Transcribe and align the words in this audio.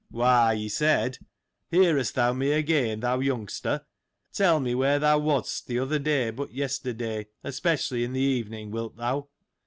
—Why, 0.09 0.55
he 0.55 0.67
said: 0.67 1.19
Hearest 1.69 2.15
thou 2.15 2.33
me 2.33 2.53
again, 2.53 3.01
thou 3.01 3.19
young 3.19 3.47
ster? 3.47 3.85
Tell 4.33 4.59
me 4.59 4.73
where 4.73 4.97
thou 4.97 5.19
wast, 5.19 5.67
the 5.67 5.77
other 5.77 5.99
day 5.99 6.31
but 6.31 6.51
yesterday, 6.51 7.27
especially 7.43 8.03
in 8.03 8.13
the 8.13 8.19
evening, 8.19 8.71
wilt 8.71 8.97
thou 8.97 9.27